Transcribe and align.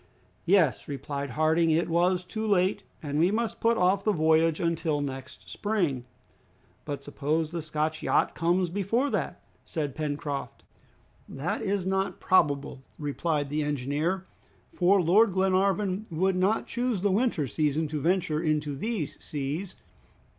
"Yes," 0.47 0.87
replied 0.87 1.29
Harding, 1.29 1.69
"it 1.69 1.87
was 1.87 2.25
too 2.25 2.47
late, 2.47 2.83
and 3.03 3.19
we 3.19 3.29
must 3.29 3.59
put 3.59 3.77
off 3.77 4.03
the 4.03 4.11
voyage 4.11 4.59
until 4.59 4.99
next 4.99 5.47
spring." 5.47 6.05
"But 6.85 7.03
suppose 7.03 7.51
the 7.51 7.61
Scotch 7.61 8.01
yacht 8.01 8.33
comes 8.33 8.71
before 8.71 9.11
that," 9.11 9.43
said 9.63 9.93
Pencroft. 9.93 10.63
"That 11.29 11.61
is 11.61 11.85
not 11.85 12.19
probable," 12.19 12.81
replied 12.97 13.51
the 13.51 13.61
engineer, 13.61 14.25
"for 14.73 14.99
Lord 14.99 15.33
Glenarvan 15.33 16.07
would 16.09 16.35
not 16.35 16.65
choose 16.65 17.01
the 17.01 17.11
winter 17.11 17.45
season 17.45 17.87
to 17.89 18.01
venture 18.01 18.41
into 18.41 18.75
these 18.75 19.23
seas. 19.23 19.75